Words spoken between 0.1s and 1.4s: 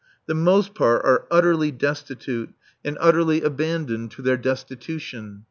The most part are